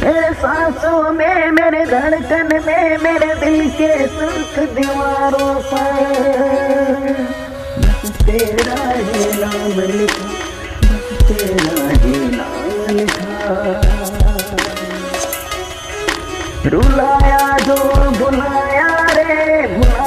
[0.00, 5.98] मेरे सांसों में, मेरे धड़कन में, मेरे दिल के सुर्ख दीवारों पर।
[8.24, 10.28] तेरा ही नाम लिखा
[11.28, 13.52] तेरा ही नाम लिखा।
[16.66, 17.76] रुलाया जो
[18.18, 20.03] बुलाया रे बुला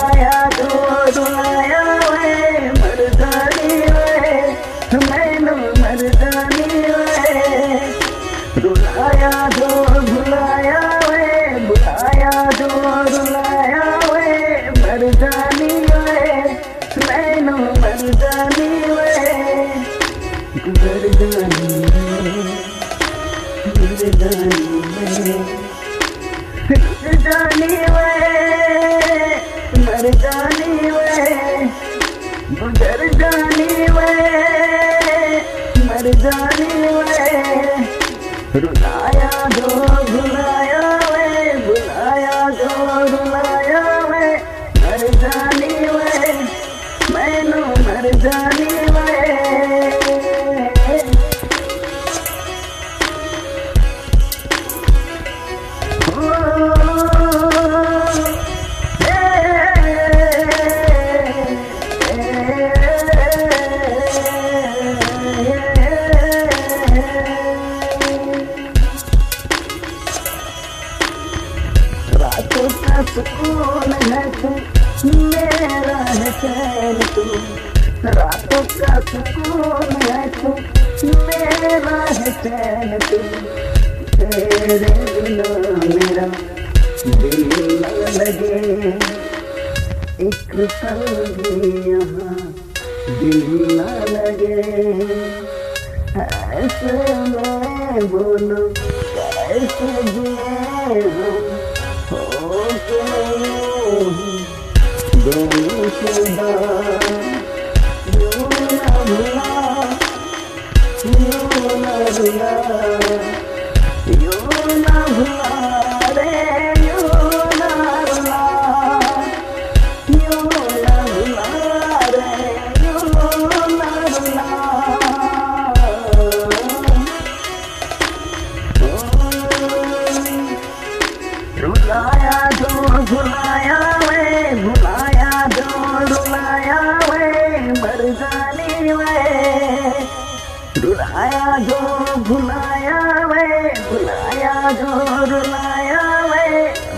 [140.84, 141.80] रुलाया जो
[142.24, 143.48] भुलाया वे,
[143.90, 144.92] भुलाया जो
[145.26, 146.48] रुलाया वे,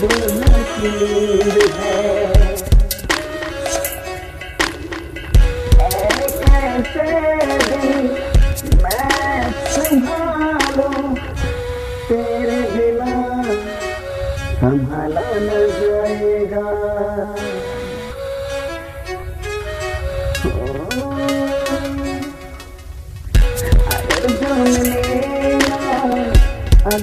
[0.00, 0.90] दुल्हन की
[1.78, 2.55] है?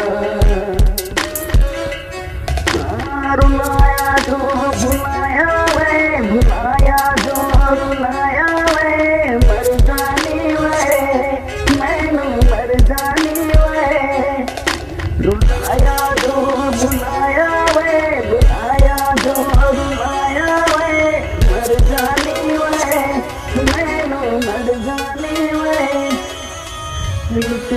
[3.36, 4.38] रुलाया जो
[4.82, 7.38] भुलाया मैं भुलाया जो
[7.76, 8.43] रुलाया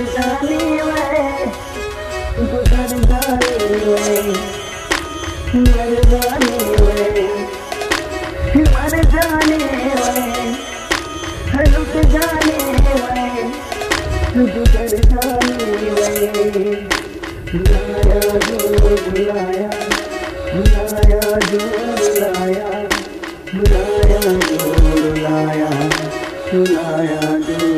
[0.05, 1.25] जाने वाले
[2.47, 2.63] जो
[26.53, 27.76] बुलाया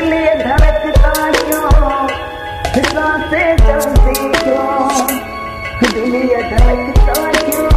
[0.00, 1.70] लिए धड़कता क्यों
[2.90, 5.06] साँसें चलती क्यों
[5.92, 7.68] दिल ये धड़कता क्यों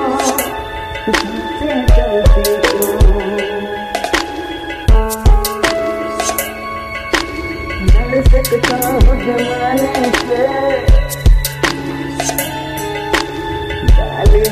[1.07, 2.97] साँसें चलती क्यों
[7.89, 10.47] डर सकता हूँ जमाने से।
[13.89, 14.45] डाली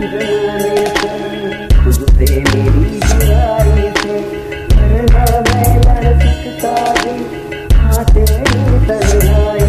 [0.00, 1.10] जमाने से
[1.76, 3.59] खुद से मेरी जुआ
[7.90, 9.59] हाथ मैं तेरी तरह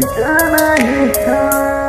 [0.00, 1.79] 的那一刻。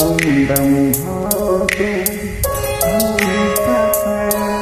[0.00, 0.16] không
[0.48, 2.04] đồng hồ tung
[2.80, 3.16] không
[3.66, 4.61] khác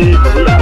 [0.00, 0.59] need.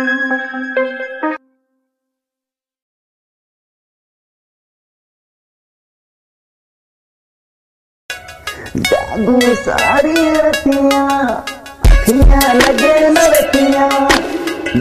[8.88, 11.46] जागू सारी रतियाँ,
[11.86, 13.90] अखियाँ लगे नवतियाँ।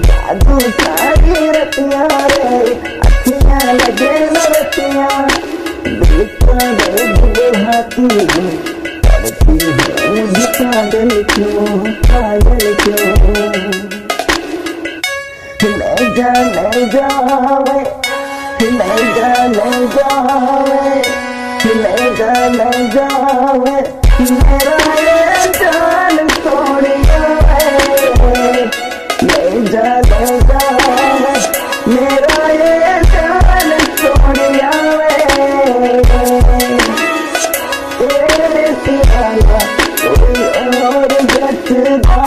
[0.07, 5.27] जागू सारी रतियाँ रे, अखियाँ लगे नवतियाँ।
[5.85, 8.09] दिल दर्द बुढ़ाती
[9.25, 9.73] करती हूँ
[10.15, 13.13] मुझे जाने क्यों पागल क्यों
[15.65, 17.81] नहीं जा नहीं जावे
[18.73, 20.43] नहीं जा नहीं जावे
[21.77, 23.77] नहीं जा नहीं जावे
[24.31, 26.94] मेरा ये जान तोड़े
[41.75, 42.25] sevda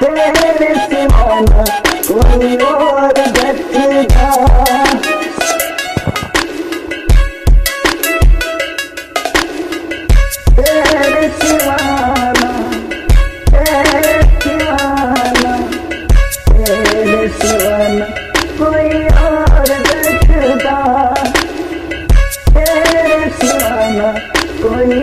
[0.00, 1.64] Sevmesi bana
[2.08, 4.30] Koyuyor beddida
[10.56, 12.50] Sevmesi bana
[13.50, 15.54] Sevmesi bana
[16.46, 18.06] Sevmesi bana
[18.58, 20.78] Koyuyor beddida
[22.52, 24.08] Sevmesi bana
[24.62, 24.99] Koyuyor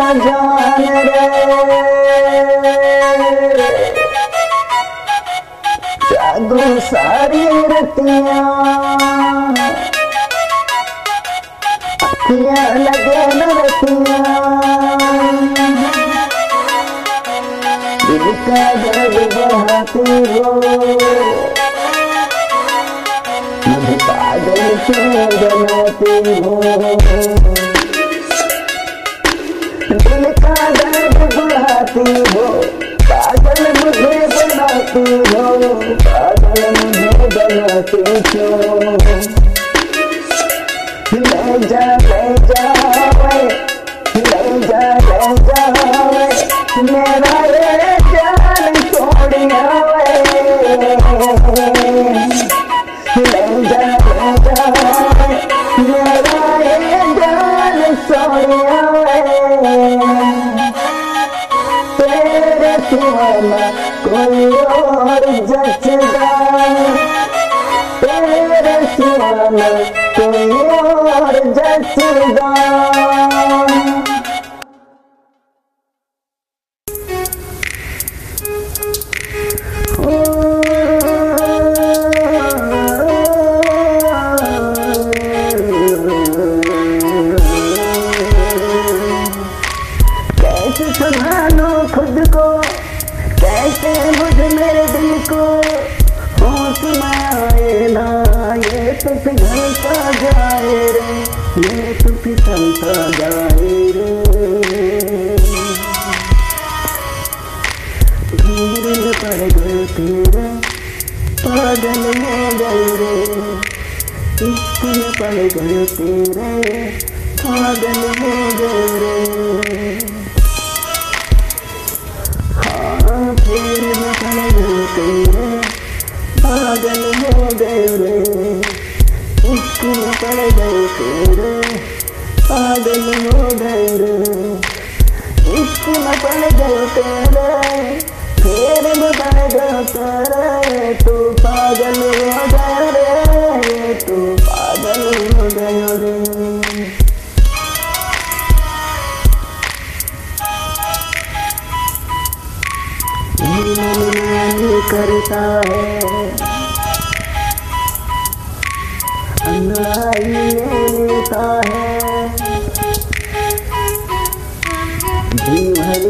[0.00, 1.24] न जान रे
[6.80, 8.38] सारी रतिया।
[12.06, 13.60] अखियाँ रतिया
[24.06, 27.69] पागल क्यों बनाती हो
[30.78, 32.46] दर्द बढ़ाती हो
[33.10, 35.44] पागल मुझे बनाती हो।
[36.06, 38.02] पागल मुझे बनाती
[38.38, 38.48] हो
[41.12, 42.64] ले जा ले जा
[44.16, 45.62] ले जा ले जा
[46.90, 49.62] मेरा ये जान छोड़िया
[62.90, 63.58] तेरे सिवा न
[64.06, 66.28] कोई और जचदा
[68.00, 68.40] तेरे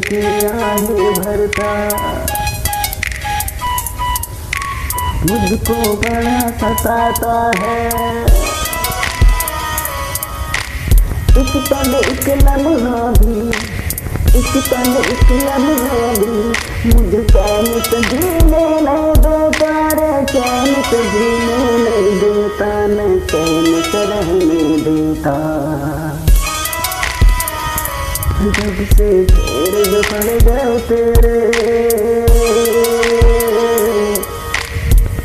[0.01, 1.71] के आहे भरता।
[5.21, 7.87] मुझको बड़ा सताता है।
[11.31, 13.49] एक पल एक लम्हा भी,
[14.39, 16.35] एक पल एक लम्हा भी,
[16.89, 17.65] मुझे चैन
[18.01, 26.30] जीने नहीं देता, रे चैन से जीने नहीं देता न चैन से रहने देता।
[28.41, 31.33] जब से फिर पड़ गए तेरे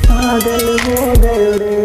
[0.07, 1.77] पागल हो गए रे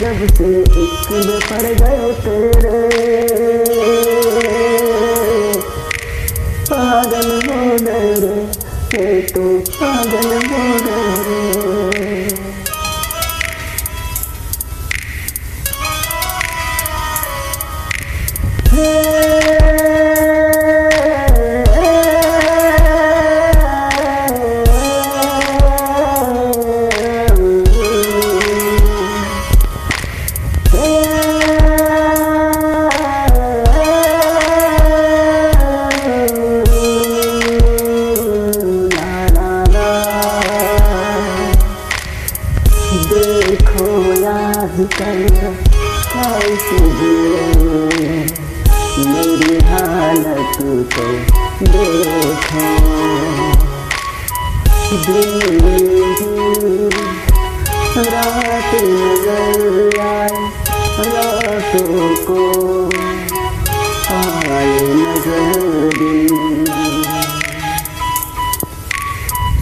[0.00, 0.50] जब से
[0.82, 2.82] इश्क में पड़ गए तेरे
[6.70, 10.67] पागल हो गए रे तो पागल हो
[50.58, 52.62] हालत तो देखो
[54.98, 55.28] दिन
[58.06, 60.40] रात नज़र आए
[61.08, 62.40] रातों को
[64.14, 66.64] आए नज़र दिन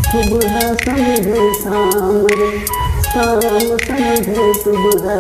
[0.07, 2.27] सुबह समझे शाम
[3.05, 5.13] शाम समझे सुबह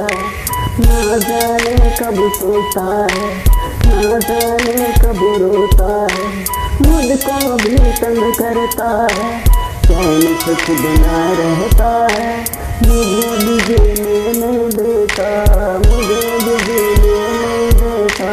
[0.79, 3.56] ना जाने कब सोता है
[3.87, 6.27] ना जाने कब रोता है
[6.83, 9.29] मुझको भी तंग करता है।
[9.87, 10.85] चैन से खुद
[11.38, 12.31] रहता है,
[12.83, 15.29] मुझे भी जीने नहीं देता,
[15.79, 18.33] मुझे भी जीने नहीं देता।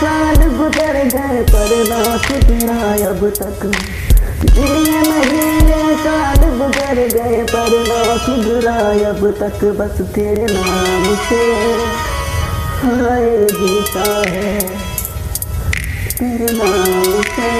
[0.00, 3.64] साल गुजर गए पर ना सुधरा अब तक।
[4.44, 8.76] दुनिया महीने साल गुजर गए पर ना सुधरा
[9.08, 11.42] अब तक। बस तेरे नाम से
[12.82, 14.58] हाय जीता है।
[16.18, 17.50] तेरे नाम से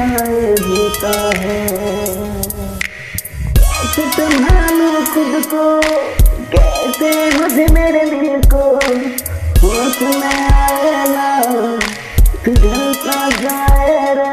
[0.00, 1.88] हाय जीता है।
[4.18, 5.80] संभालू खुद को
[6.52, 8.62] कैसे मुझे मेरे दिल को
[9.68, 11.24] होश में आए ना
[12.44, 14.30] फिसलता जाए रे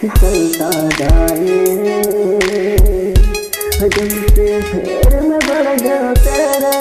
[0.00, 1.54] फिसलता जाए
[3.80, 6.76] हजम से फिर मैं बढ़ गया तेरे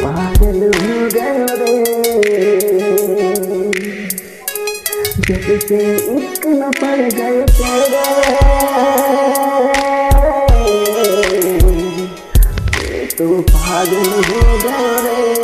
[0.00, 1.76] पागल हो गया रे
[5.28, 5.84] जब से
[6.16, 9.49] इश्क न पड़ गए तेरे।
[13.20, 15.40] तो पागल हो गए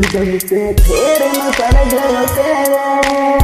[0.00, 3.39] जब से फिर न पड़ गए तेरे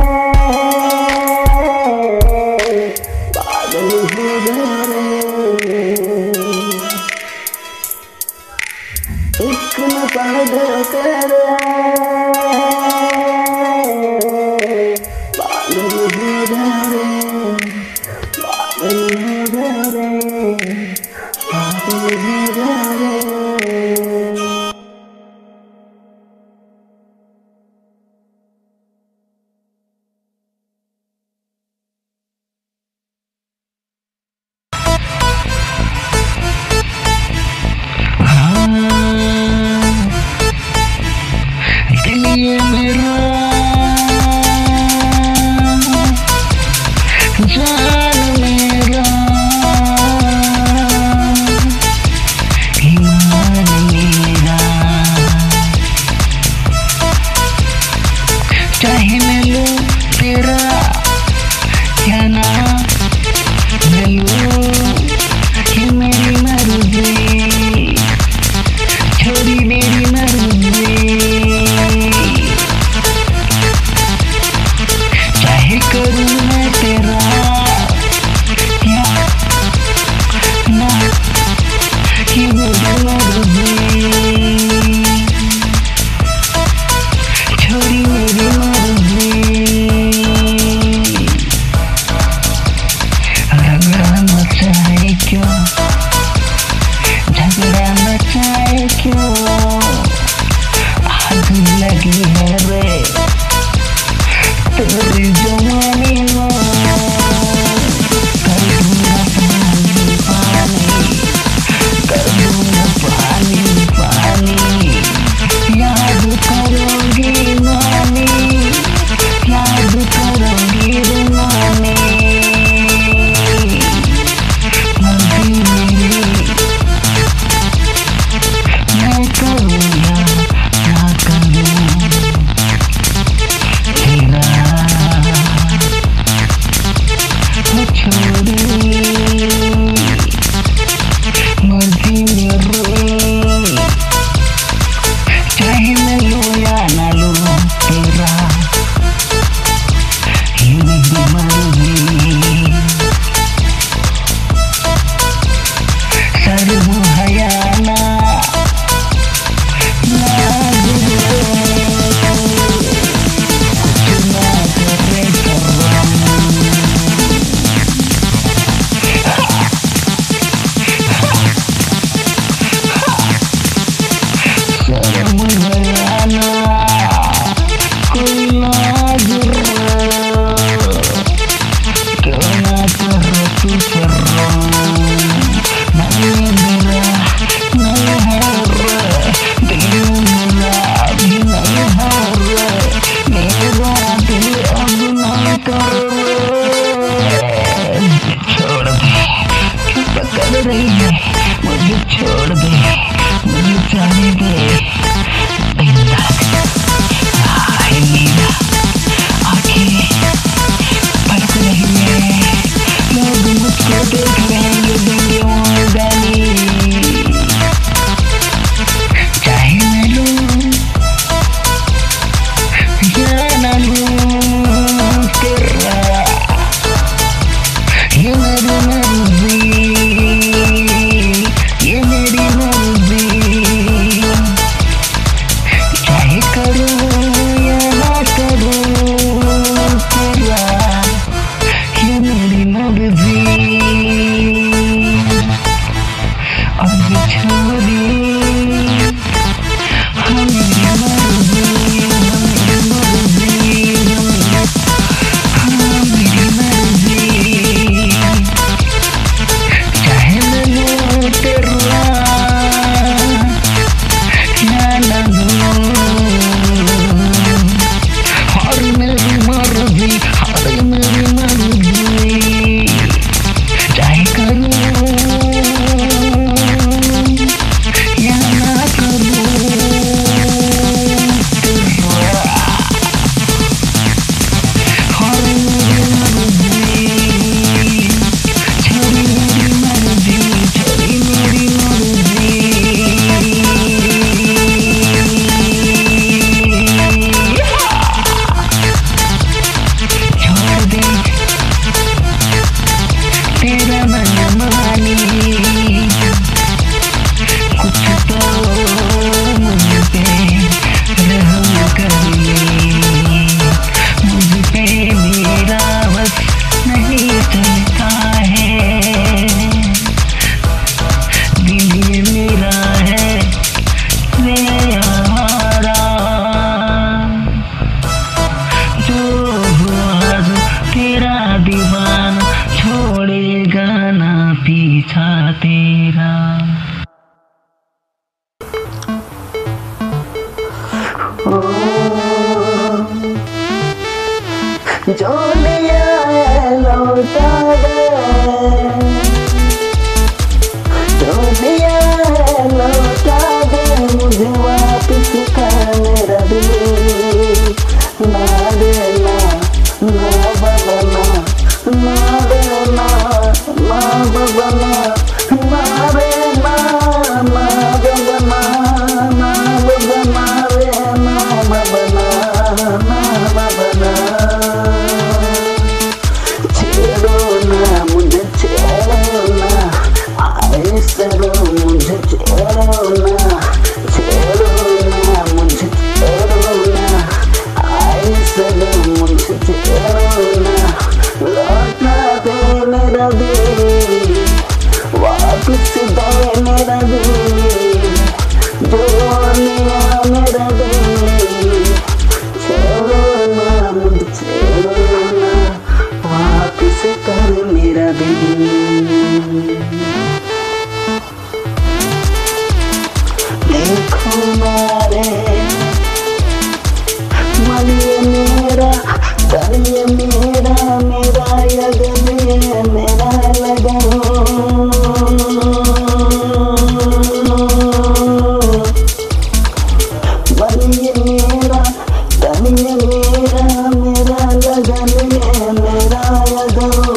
[436.29, 437.16] all go.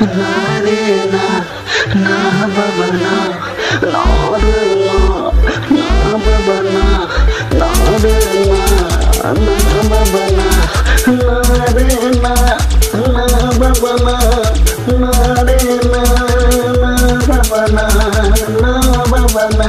[0.00, 1.24] నాదేనా
[2.02, 2.16] నా
[2.54, 3.14] భవనా
[3.92, 4.98] నాదేనా
[5.72, 5.88] నా
[6.24, 6.84] భవనా
[7.60, 8.62] నాదేనా
[9.38, 9.56] నా
[9.90, 10.48] భవనా
[11.18, 12.34] నాదేనా
[13.14, 13.24] నా
[13.60, 14.16] భవనా
[15.02, 16.02] నాదేనా
[16.82, 16.94] నా
[17.40, 17.86] భవనా
[18.62, 18.74] నా
[19.12, 19.68] భవనా.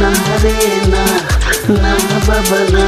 [0.00, 0.10] ना
[1.82, 1.94] ना
[2.26, 2.84] बबना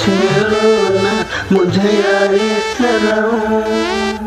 [0.00, 0.72] छेड़ो
[1.02, 1.12] ना
[1.52, 4.25] मुझे यारे सरो